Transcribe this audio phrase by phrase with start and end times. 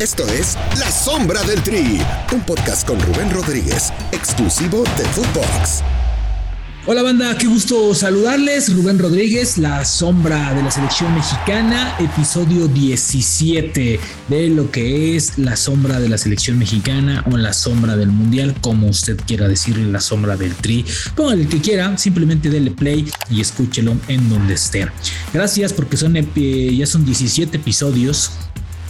[0.00, 2.00] Esto es La Sombra del Tri,
[2.32, 5.82] un podcast con Rubén Rodríguez, exclusivo de Footbox.
[6.86, 8.74] Hola banda, qué gusto saludarles.
[8.74, 15.54] Rubén Rodríguez, La Sombra de la Selección Mexicana, episodio 17 de lo que es La
[15.54, 20.00] Sombra de la Selección Mexicana o La Sombra del Mundial, como usted quiera decirle, La
[20.00, 20.82] Sombra del Tri.
[21.14, 24.88] Póngale el que quiera, simplemente dele play y escúchelo en donde esté.
[25.34, 28.30] Gracias porque son, ya son 17 episodios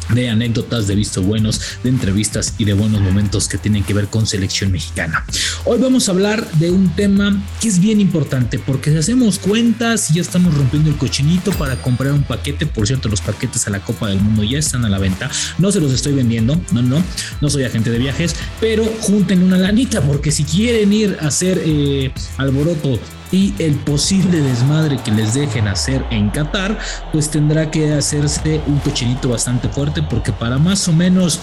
[0.09, 4.09] de anécdotas, de visto buenos, de entrevistas y de buenos momentos que tienen que ver
[4.09, 5.25] con selección mexicana.
[5.65, 10.09] Hoy vamos a hablar de un tema que es bien importante porque si hacemos cuentas
[10.13, 13.81] ya estamos rompiendo el cochinito para comprar un paquete, por cierto los paquetes a la
[13.81, 17.03] Copa del Mundo ya están a la venta, no se los estoy vendiendo, no, no,
[17.41, 21.63] no soy agente de viajes, pero junten una lanita porque si quieren ir a hacer
[21.65, 22.99] eh, alboroto
[23.33, 26.79] y el posible desmadre que les dejen hacer en Qatar,
[27.13, 31.41] pues tendrá que hacerse un cochinito bastante fuerte porque para más o menos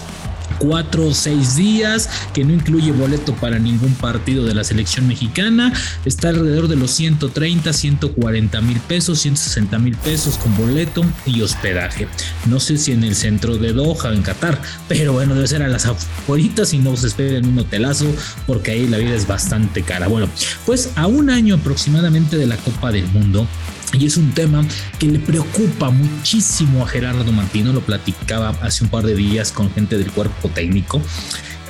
[0.58, 5.72] cuatro o seis días, que no incluye boleto para ningún partido de la selección mexicana.
[6.04, 12.08] Está alrededor de los 130, 140 mil pesos, 160 mil pesos con boleto y hospedaje.
[12.46, 15.68] No sé si en el centro de Doha, en Qatar, pero bueno, debe ser a
[15.68, 18.06] las afueritas y no se esperen un hotelazo
[18.46, 20.08] porque ahí la vida es bastante cara.
[20.08, 20.28] Bueno,
[20.66, 23.46] pues a un año aproximadamente de la Copa del Mundo,
[23.92, 24.64] y es un tema
[24.98, 29.70] que le preocupa muchísimo a Gerardo Martino, lo platicaba hace un par de días con
[29.72, 31.00] gente del cuerpo técnico.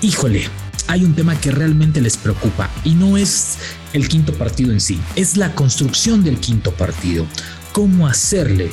[0.01, 0.49] Híjole,
[0.87, 3.59] hay un tema que realmente les preocupa y no es
[3.93, 7.27] el quinto partido en sí, es la construcción del quinto partido.
[7.73, 8.71] ¿Cómo hacerle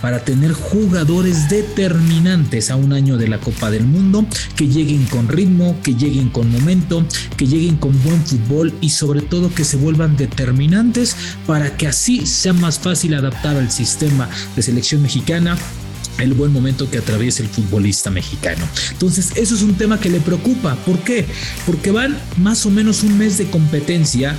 [0.00, 5.28] para tener jugadores determinantes a un año de la Copa del Mundo, que lleguen con
[5.28, 7.04] ritmo, que lleguen con momento,
[7.36, 12.26] que lleguen con buen fútbol y sobre todo que se vuelvan determinantes para que así
[12.26, 15.56] sea más fácil adaptar al sistema de selección mexicana
[16.18, 18.66] el buen momento que atraviesa el futbolista mexicano.
[18.90, 20.74] Entonces, eso es un tema que le preocupa.
[20.84, 21.26] ¿Por qué?
[21.66, 24.36] Porque van más o menos un mes de competencia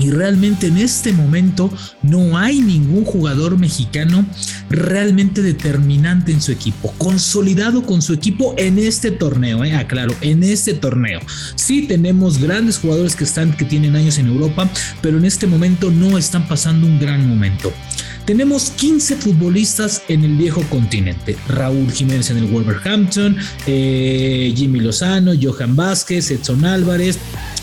[0.00, 1.70] y realmente en este momento
[2.02, 4.26] no hay ningún jugador mexicano
[4.68, 10.42] realmente determinante en su equipo, consolidado con su equipo en este torneo, eh, aclaro, en
[10.42, 11.20] este torneo.
[11.54, 14.68] Sí tenemos grandes jugadores que están que tienen años en Europa,
[15.02, 17.72] pero en este momento no están pasando un gran momento.
[18.24, 21.36] Tenemos 15 futbolistas en el viejo continente.
[21.48, 23.36] Raúl Jiménez en el Wolverhampton,
[23.66, 27.18] eh, Jimmy Lozano, Johan Vázquez, Edson Álvarez,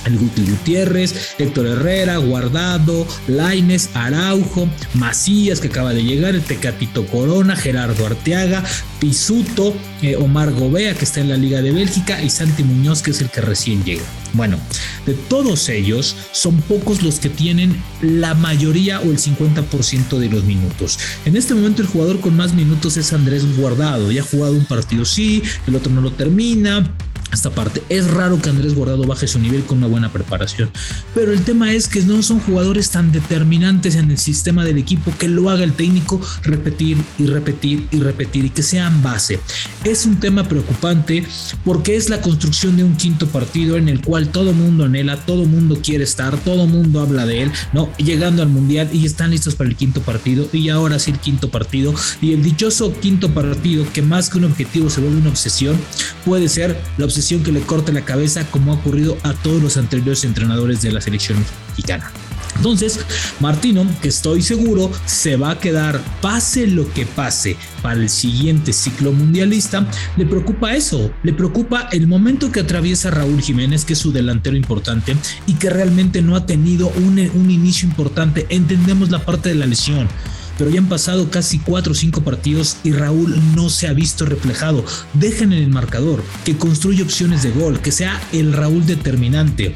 [0.07, 7.05] el Guti Gutiérrez, Héctor Herrera, Guardado, Laines, Araujo, Macías que acaba de llegar, el Tecatito
[7.07, 8.63] Corona, Gerardo Arteaga,
[8.99, 13.11] Pisuto, eh, Omar Gobea que está en la Liga de Bélgica y Santi Muñoz que
[13.11, 14.03] es el que recién llega.
[14.33, 14.59] Bueno,
[15.05, 20.43] de todos ellos son pocos los que tienen la mayoría o el 50% de los
[20.43, 20.99] minutos.
[21.25, 24.65] En este momento el jugador con más minutos es Andrés Guardado, ya ha jugado un
[24.65, 26.93] partido sí, el otro no lo termina,
[27.31, 27.83] esta parte.
[27.89, 30.69] Es raro que Andrés Guardado baje su nivel con una buena preparación,
[31.13, 35.13] pero el tema es que no son jugadores tan determinantes en el sistema del equipo
[35.17, 39.39] que lo haga el técnico repetir y repetir y repetir y que sean base.
[39.83, 41.25] Es un tema preocupante
[41.65, 45.45] porque es la construcción de un quinto partido en el cual todo mundo anhela, todo
[45.45, 47.89] mundo quiere estar, todo mundo habla de él, ¿no?
[47.97, 51.49] Llegando al mundial y están listos para el quinto partido y ahora sí el quinto
[51.49, 55.77] partido y el dichoso quinto partido que más que un objetivo se vuelve una obsesión
[56.23, 59.75] puede ser la obsesión que le corte la cabeza como ha ocurrido a todos los
[59.77, 62.11] anteriores entrenadores de la selección mexicana.
[62.55, 62.99] Entonces,
[63.39, 68.71] Martino, que estoy seguro, se va a quedar, pase lo que pase, para el siguiente
[68.73, 69.85] ciclo mundialista,
[70.15, 74.55] le preocupa eso, le preocupa el momento que atraviesa Raúl Jiménez, que es su delantero
[74.55, 78.45] importante y que realmente no ha tenido un, un inicio importante.
[78.49, 80.07] Entendemos la parte de la lesión
[80.57, 84.25] pero ya han pasado casi cuatro o cinco partidos y Raúl no se ha visto
[84.25, 84.83] reflejado.
[85.13, 89.75] Dejen en el marcador, que construya opciones de gol, que sea el Raúl determinante.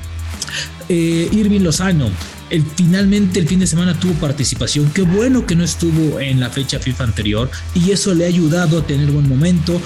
[0.89, 2.09] Eh, Irving Lozano,
[2.51, 4.91] el, finalmente el fin de semana tuvo participación.
[4.91, 8.79] Qué bueno que no estuvo en la fecha FIFA anterior y eso le ha ayudado
[8.79, 9.81] a tener buen momento.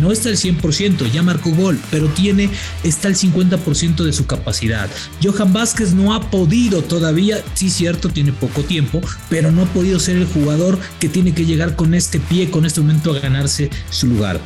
[0.00, 2.48] no está al 100%, ya marcó gol, pero tiene,
[2.84, 4.88] está al 50% de su capacidad.
[5.22, 9.98] Johan Vázquez no ha podido todavía, sí cierto, tiene poco tiempo, pero no ha podido
[9.98, 13.70] ser el jugador que tiene que llegar con este pie, con este momento a ganarse
[13.90, 14.40] su lugar.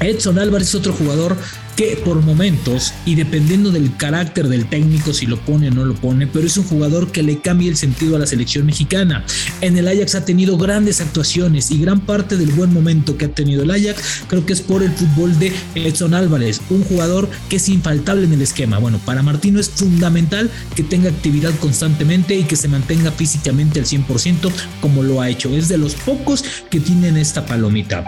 [0.00, 1.36] Edson Álvarez es otro jugador
[1.78, 5.94] que por momentos y dependiendo del carácter del técnico si lo pone o no lo
[5.94, 9.24] pone, pero es un jugador que le cambia el sentido a la selección mexicana.
[9.60, 13.28] En el Ajax ha tenido grandes actuaciones y gran parte del buen momento que ha
[13.28, 17.56] tenido el Ajax creo que es por el fútbol de Edson Álvarez, un jugador que
[17.56, 18.78] es infaltable en el esquema.
[18.78, 23.86] Bueno, para Martino es fundamental que tenga actividad constantemente y que se mantenga físicamente al
[23.86, 24.50] 100%
[24.80, 25.50] como lo ha hecho.
[25.50, 28.04] Es de los pocos que tienen esta palomita.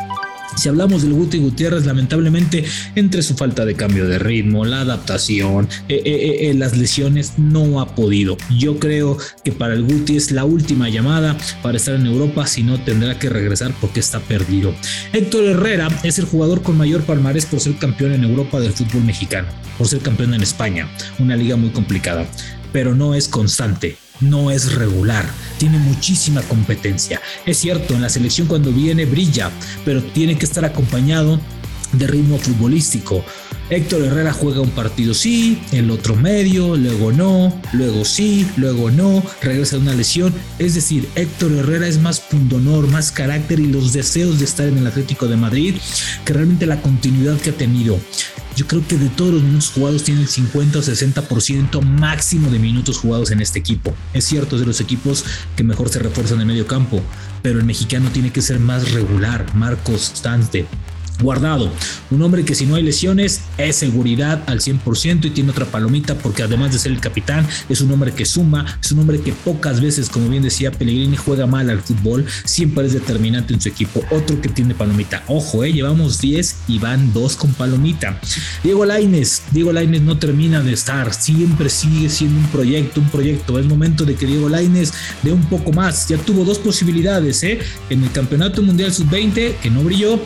[0.56, 2.64] Si hablamos del Guti Gutiérrez, lamentablemente,
[2.94, 7.80] entre su falta de cambio de ritmo, la adaptación, eh, eh, eh, las lesiones, no
[7.80, 8.36] ha podido.
[8.58, 12.62] Yo creo que para el Guti es la última llamada para estar en Europa, si
[12.62, 14.74] no tendrá que regresar porque está perdido.
[15.12, 19.04] Héctor Herrera es el jugador con mayor palmarés por ser campeón en Europa del fútbol
[19.04, 19.48] mexicano,
[19.78, 20.88] por ser campeón en España,
[21.18, 22.26] una liga muy complicada,
[22.72, 25.28] pero no es constante no es regular,
[25.58, 27.20] tiene muchísima competencia.
[27.46, 29.50] Es cierto, en la selección cuando viene brilla,
[29.84, 31.40] pero tiene que estar acompañado
[31.92, 33.24] de ritmo futbolístico.
[33.70, 39.22] Héctor Herrera juega un partido sí, el otro medio, luego no, luego sí, luego no,
[39.40, 40.34] regresa de una lesión.
[40.58, 44.78] Es decir, Héctor Herrera es más pundonor, más carácter y los deseos de estar en
[44.78, 45.76] el Atlético de Madrid
[46.24, 48.00] que realmente la continuidad que ha tenido.
[48.60, 52.58] Yo creo que de todos los minutos jugados tiene el 50 o 60% máximo de
[52.58, 53.94] minutos jugados en este equipo.
[54.12, 55.24] Es cierto, es de los equipos
[55.56, 57.00] que mejor se refuerzan en medio campo,
[57.40, 60.66] pero el mexicano tiene que ser más regular, más constante.
[61.20, 61.70] Guardado,
[62.10, 66.14] un hombre que si no hay lesiones es seguridad al 100% y tiene otra palomita
[66.14, 69.32] porque además de ser el capitán es un hombre que suma, es un hombre que
[69.32, 73.68] pocas veces, como bien decía Pellegrini, juega mal al fútbol, siempre es determinante en su
[73.68, 74.02] equipo.
[74.10, 78.18] Otro que tiene palomita, ojo, eh, llevamos 10 y van 2 con palomita.
[78.62, 83.58] Diego Laines, Diego Laines no termina de estar, siempre sigue siendo un proyecto, un proyecto.
[83.58, 84.92] Es momento de que Diego Laines
[85.22, 86.08] dé un poco más.
[86.08, 87.58] Ya tuvo dos posibilidades, ¿eh?
[87.88, 90.20] En el Campeonato Mundial Sub-20, que no brilló,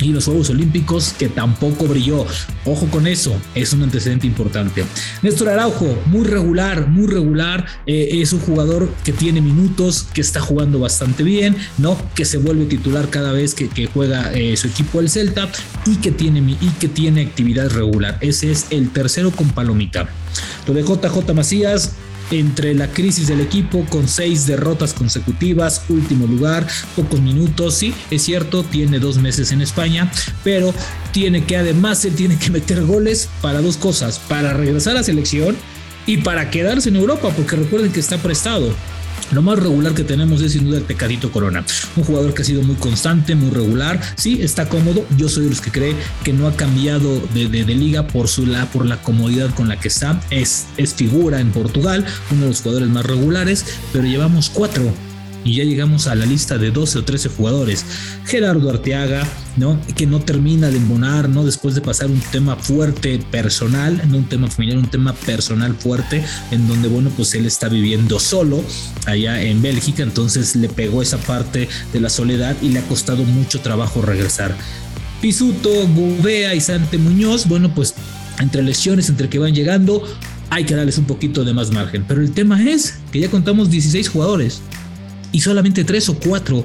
[0.00, 2.26] y los Juegos Olímpicos que tampoco brilló.
[2.64, 4.84] Ojo con eso, es un antecedente importante.
[5.22, 10.40] Néstor Araujo, muy regular, muy regular, eh, es un jugador que tiene minutos, que está
[10.40, 11.96] jugando bastante bien, ¿no?
[12.14, 15.48] Que se vuelve titular cada vez que, juega eh, su equipo el Celta
[15.86, 18.18] y que, tiene, y que tiene actividad regular.
[18.20, 20.08] Ese es el tercero con palomita.
[20.66, 21.92] Lo de JJ Macías,
[22.30, 28.22] entre la crisis del equipo con seis derrotas consecutivas, último lugar, pocos minutos, sí, es
[28.22, 30.10] cierto, tiene dos meses en España,
[30.42, 30.74] pero
[31.12, 35.02] tiene que además él tiene que meter goles para dos cosas, para regresar a la
[35.02, 35.56] selección
[36.06, 38.72] y para quedarse en Europa, porque recuerden que está prestado.
[39.32, 41.64] Lo más regular que tenemos es sin duda el Pecadito Corona,
[41.96, 45.50] un jugador que ha sido muy constante, muy regular, sí, está cómodo, yo soy de
[45.50, 49.54] los que cree que no ha cambiado de, liga por, su, la, por la comodidad
[49.54, 53.66] con la que está, es, es figura en Portugal, uno de los jugadores más regulares,
[53.92, 54.92] pero llevamos cuatro
[55.46, 57.86] y ya llegamos a la lista de 12 o 13 jugadores.
[58.24, 59.24] Gerardo Arteaga,
[59.56, 59.80] ¿no?
[59.96, 61.44] Que no termina de embonar, ¿no?
[61.44, 66.24] Después de pasar un tema fuerte personal, no un tema familiar, un tema personal fuerte,
[66.50, 68.62] en donde, bueno, pues él está viviendo solo
[69.06, 73.22] allá en Bélgica, entonces le pegó esa parte de la soledad y le ha costado
[73.22, 74.52] mucho trabajo regresar.
[75.22, 77.94] Pisuto, Gubea y Sante Muñoz, bueno, pues
[78.40, 80.02] entre lesiones, entre que van llegando,
[80.50, 82.04] hay que darles un poquito de más margen.
[82.06, 84.60] Pero el tema es que ya contamos 16 jugadores
[85.32, 86.64] y solamente tres o cuatro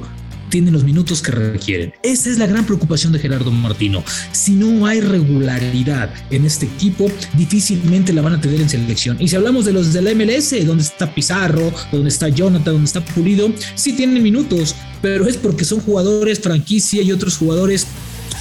[0.52, 1.94] tienen los minutos que requieren.
[2.04, 4.04] Esa es la gran preocupación de Gerardo Martino.
[4.34, 9.16] Si no hay regularidad en este equipo, difícilmente la van a tener en selección.
[9.20, 12.86] Y si hablamos de los de la MLS, donde está Pizarro, donde está Jonathan, donde
[12.86, 17.88] está Pulido, sí tienen minutos, pero es porque son jugadores franquicia y otros jugadores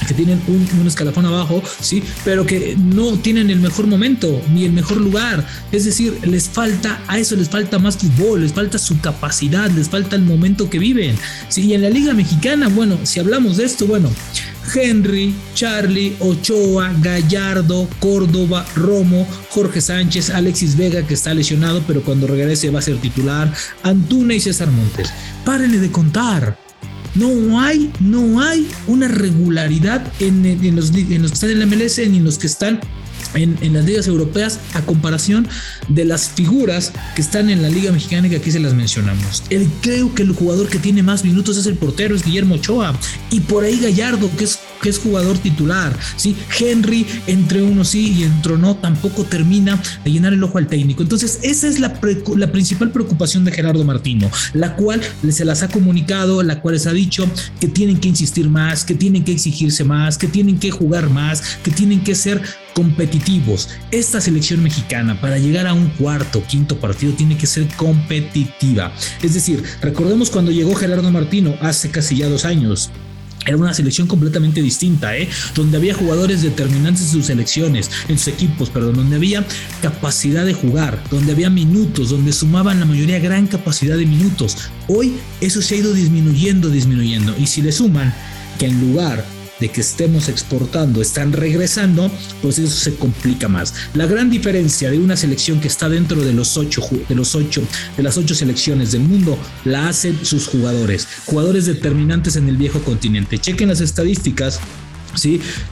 [0.07, 4.73] que tienen un, escalafón abajo, sí, pero que no tienen el mejor momento ni el
[4.73, 5.45] mejor lugar.
[5.71, 9.89] Es decir, les falta, a eso les falta más fútbol, les falta su capacidad, les
[9.89, 11.15] falta el momento que viven.
[11.49, 14.09] Sí, y en la Liga Mexicana, bueno, si hablamos de esto, bueno,
[14.73, 22.27] Henry, Charlie, Ochoa, Gallardo, Córdoba, Romo, Jorge Sánchez, Alexis Vega, que está lesionado, pero cuando
[22.27, 25.11] regrese va a ser titular, Antuna y César Montes.
[25.45, 26.70] Párenle de contar.
[27.15, 32.23] No hay, no hay una regularidad en, los, que están en la MLS ni en
[32.23, 32.79] los que están
[33.33, 35.47] en, las ligas europeas a comparación
[35.87, 39.43] de las figuras que están en la Liga Mexicana que aquí se las mencionamos.
[39.49, 42.97] El, creo que el jugador que tiene más minutos es el portero, es Guillermo Ochoa.
[43.29, 45.97] Y por ahí Gallardo, que es, que es jugador titular.
[46.15, 46.35] ¿sí?
[46.59, 51.03] Henry, entre uno sí y entre no, tampoco termina de llenar el ojo al técnico.
[51.03, 51.93] Entonces, esa es la,
[52.51, 56.93] principal preocupación de Gerardo Martino, la cual se las ha comunicado, la cual les ha
[56.93, 61.09] dicho que tienen que insistir más, que tienen que exigirse más, que tienen que jugar
[61.09, 62.41] más, que tienen que ser
[62.73, 63.69] competitivos.
[63.91, 68.91] Esta selección mexicana para llegar a un cuarto, quinto partido tiene que ser competitiva.
[69.21, 72.89] Es decir, recordemos cuando llegó Gerardo Martino hace casi ya dos años.
[73.45, 75.27] Era una selección completamente distinta, ¿eh?
[75.55, 79.45] donde había jugadores determinantes en sus selecciones, en sus equipos, perdón, donde había
[79.81, 84.57] capacidad de jugar, donde había minutos, donde sumaban la mayoría gran capacidad de minutos.
[84.87, 87.35] Hoy eso se ha ido disminuyendo, disminuyendo.
[87.37, 88.13] Y si le suman
[88.59, 89.25] que en lugar
[89.61, 93.73] de que estemos exportando están regresando, pues eso se complica más.
[93.93, 97.61] La gran diferencia de una selección que está dentro de los ocho, de los ocho,
[97.95, 102.81] de las ocho selecciones del mundo, la hacen sus jugadores, jugadores determinantes en el viejo
[102.81, 103.37] continente.
[103.37, 104.59] Chequen las estadísticas.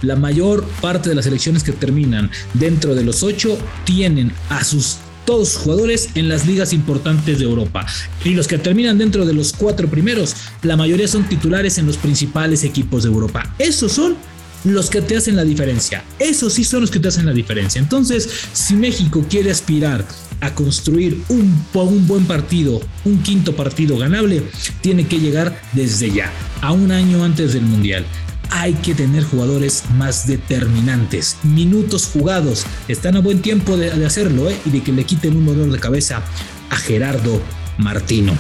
[0.02, 4.98] La mayor parte de las selecciones que terminan dentro de los ocho tienen a sus
[5.30, 7.86] todos jugadores en las ligas importantes de Europa.
[8.26, 11.98] Y los que terminan dentro de los cuatro primeros, la mayoría son titulares en los
[11.98, 13.54] principales equipos de Europa.
[13.60, 14.18] Esos son
[14.64, 16.04] los que te hacen la diferencia.
[16.18, 17.80] Esos sí son los que te hacen la diferencia.
[17.80, 20.04] Entonces, si México quiere aspirar
[20.42, 24.42] a construir un buen partido, un quinto partido ganable,
[24.82, 26.32] tiene que llegar desde ya,
[26.62, 28.04] a un año antes del Mundial
[28.50, 32.66] hay que tener jugadores más determinantes, minutos jugados.
[32.88, 34.58] Están a buen tiempo de, hacerlo ¿eh?
[34.66, 36.22] y de que le quiten un dolor de cabeza
[36.70, 37.42] a Gerardo
[37.78, 38.34] Martino.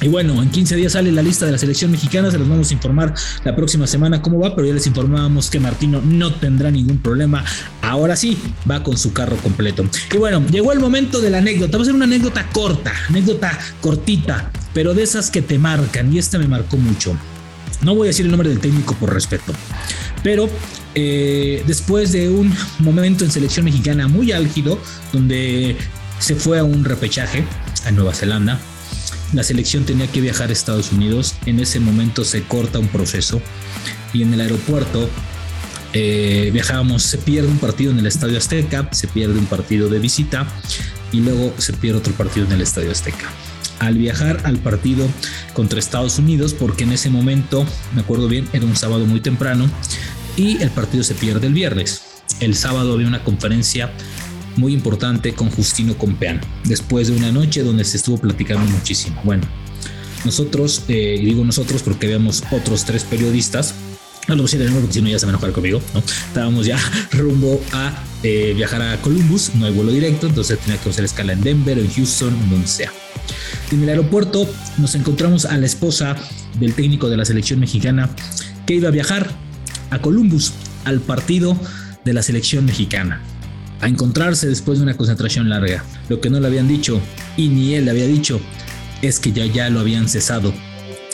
[0.00, 2.70] Y bueno, en 15 días sale la lista de la selección mexicana, se los vamos
[2.70, 3.14] a informar
[3.44, 7.44] la próxima semana cómo va, pero ya les informábamos que Martino no tendrá ningún problema.
[7.82, 8.36] Ahora sí,
[8.68, 9.84] va con su carro completo.
[10.12, 11.76] Y bueno, llegó el momento de la anécdota.
[11.76, 16.18] Va a ser una anécdota corta, anécdota cortita, pero de esas que te marcan, y
[16.18, 17.16] esta me marcó mucho.
[17.82, 19.52] No voy a decir el nombre del técnico por respeto,
[20.22, 20.48] pero
[20.94, 24.78] eh, después de un momento en selección mexicana muy álgido,
[25.12, 25.76] donde
[26.18, 27.44] se fue a un repechaje
[27.84, 28.60] a Nueva Zelanda,
[29.32, 33.42] la selección tenía que viajar a Estados Unidos, en ese momento se corta un proceso
[34.12, 35.08] y en el aeropuerto
[35.92, 39.98] eh, viajábamos, se pierde un partido en el Estadio Azteca, se pierde un partido de
[39.98, 40.46] visita
[41.10, 43.28] y luego se pierde otro partido en el Estadio Azteca
[43.82, 45.08] al viajar al partido
[45.54, 49.68] contra Estados Unidos, porque en ese momento, me acuerdo bien, era un sábado muy temprano
[50.36, 52.02] y el partido se pierde el viernes.
[52.38, 53.92] El sábado había una conferencia
[54.56, 59.20] muy importante con Justino Compeán, después de una noche donde se estuvo platicando muchísimo.
[59.24, 59.42] Bueno,
[60.24, 63.74] nosotros, eh, digo nosotros porque habíamos otros tres periodistas,
[64.28, 66.00] no lo voy a decir porque si no ya se van a enojar conmigo, ¿no?
[66.00, 66.78] Estábamos ya
[67.12, 71.32] rumbo a eh, viajar a Columbus, no hay vuelo directo, entonces tenía que hacer escala
[71.32, 72.92] en Denver, en Houston, donde sea.
[73.70, 74.48] En el aeropuerto
[74.78, 76.16] nos encontramos a la esposa
[76.58, 78.10] del técnico de la selección mexicana
[78.66, 79.30] que iba a viajar
[79.90, 80.52] a Columbus
[80.84, 81.56] al partido
[82.04, 83.20] de la selección mexicana
[83.80, 85.84] a encontrarse después de una concentración larga.
[86.08, 87.00] Lo que no le habían dicho
[87.36, 88.40] y ni él le había dicho
[89.02, 90.52] es que ya ya lo habían cesado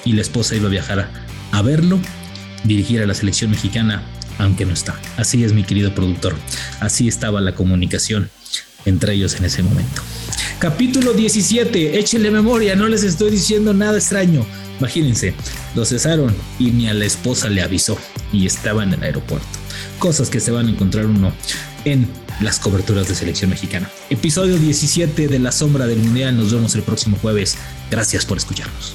[0.04, 1.10] y la esposa iba a viajar
[1.52, 1.98] a verlo,
[2.64, 4.02] dirigir a la selección mexicana,
[4.38, 4.98] aunque no está.
[5.16, 6.36] Así es mi querido productor.
[6.80, 8.30] Así estaba la comunicación
[8.84, 10.02] entre ellos en ese momento.
[10.58, 14.44] Capítulo 17, échenle memoria, no les estoy diciendo nada extraño.
[14.78, 15.34] Imagínense,
[15.74, 17.98] lo cesaron y ni a la esposa le avisó
[18.32, 19.46] y estaba en el aeropuerto.
[19.98, 21.32] Cosas que se van a encontrar uno
[21.84, 22.08] en
[22.40, 23.90] las coberturas de selección mexicana.
[24.10, 26.36] Episodio 17 de La Sombra del Mundial.
[26.36, 27.56] Nos vemos el próximo jueves.
[27.90, 28.94] Gracias por escucharnos.